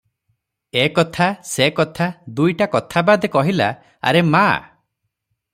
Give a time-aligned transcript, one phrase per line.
[0.83, 2.07] ଏ କଥା, ସେ କଥା,
[2.39, 3.71] ଦୁଇଟା କଥା ବାଦେ କହିଲା,
[4.13, 4.45] "ଆରେ ମା!